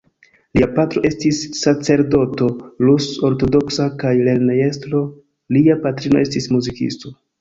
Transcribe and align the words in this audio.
Lia 0.57 0.67
patro 0.77 1.01
estis 1.09 1.41
sacerdoto 1.59 2.47
rus-ortodoksa 2.85 3.87
kaj 4.05 4.15
lernejestro; 4.29 5.03
lia 5.59 5.77
patrino 5.85 6.25
estis 6.29 6.49
muzikisto. 6.57 7.15